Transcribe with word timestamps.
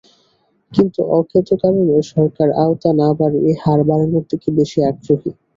কিন্তু 0.71 0.99
অজ্ঞাত 1.11 1.49
কারণে 1.61 1.81
সরকার 2.11 2.47
আওতা 2.63 2.89
না 2.99 3.07
বাড়িয়ে 3.19 3.51
হার 3.63 3.79
বাড়ানোর 3.89 4.23
দিকে 4.31 4.49
বেশি 4.57 4.79
আগ্রহী। 4.89 5.29